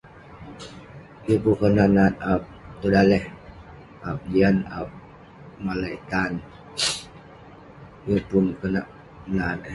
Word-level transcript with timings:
Yeng 1.25 1.41
pun 1.43 1.55
konak 1.59 1.89
nat 1.95 2.13
aap 2.31 2.41
tong 2.79 2.93
daleh, 2.95 3.25
app 4.09 4.19
jian 4.31 4.57
aap 4.77 4.89
malai 5.65 5.95
tan. 6.11 6.31
Yeng 8.07 8.23
pun 8.29 8.43
konak 8.59 8.85
menat 9.29 9.57
eh. 9.61 9.69